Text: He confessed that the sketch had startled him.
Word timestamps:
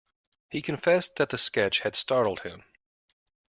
He 0.49 0.63
confessed 0.63 1.17
that 1.17 1.29
the 1.29 1.37
sketch 1.37 1.81
had 1.81 1.95
startled 1.95 2.39
him. 2.39 2.63